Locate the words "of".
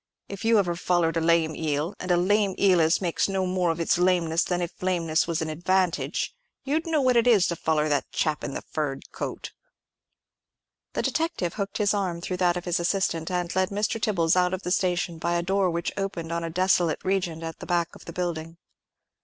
3.69-3.79, 12.57-12.65, 14.55-14.63, 17.95-18.05